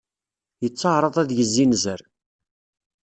[0.63, 2.01] Yettɛaraḍ ad yezzinzer.